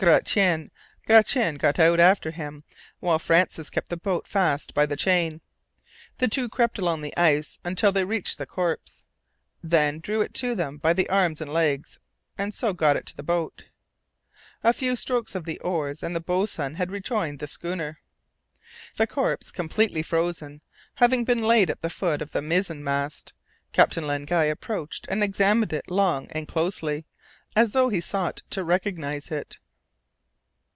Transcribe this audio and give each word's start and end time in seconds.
Gratian 0.00 0.70
got 1.08 1.36
out 1.80 1.98
after 1.98 2.30
him, 2.30 2.62
while 3.00 3.18
Francis 3.18 3.68
kept 3.68 3.88
the 3.88 3.96
boat 3.96 4.28
fast 4.28 4.72
by 4.72 4.86
the 4.86 4.94
chain. 4.94 5.40
The 6.18 6.28
two 6.28 6.48
crept 6.48 6.78
along 6.78 7.00
the 7.00 7.16
ice 7.16 7.58
until 7.64 7.90
they 7.90 8.04
reached 8.04 8.38
the 8.38 8.46
corpse, 8.46 9.06
then 9.60 9.98
drew 9.98 10.20
it 10.20 10.34
to 10.34 10.54
them 10.54 10.76
by 10.76 10.92
the 10.92 11.08
arms 11.10 11.40
and 11.40 11.52
legs 11.52 11.98
and 12.38 12.54
so 12.54 12.72
got 12.72 12.94
it 12.94 12.98
into 13.00 13.16
the 13.16 13.24
boat. 13.24 13.64
A 14.62 14.72
few 14.72 14.94
strokes 14.94 15.34
of 15.34 15.44
the 15.44 15.58
oars 15.62 16.04
and 16.04 16.14
the 16.14 16.20
boatswain 16.20 16.74
had 16.76 16.92
rejoined 16.92 17.40
the 17.40 17.48
schooner. 17.48 17.98
The 18.98 19.08
corpse, 19.08 19.50
completely 19.50 20.04
frozen, 20.04 20.60
having 20.94 21.24
been 21.24 21.42
laid 21.42 21.70
at 21.70 21.82
the 21.82 21.90
foot 21.90 22.22
of 22.22 22.30
the 22.30 22.40
mizen 22.40 22.84
mast, 22.84 23.32
Captain 23.72 24.06
Len 24.06 24.26
Guy 24.26 24.44
approached 24.44 25.08
and 25.10 25.24
examined 25.24 25.72
it 25.72 25.90
long 25.90 26.28
and 26.30 26.46
closely, 26.46 27.04
as 27.56 27.72
though 27.72 27.88
he 27.88 28.00
sought 28.00 28.42
to 28.50 28.62
recognize 28.62 29.32
it. 29.32 29.58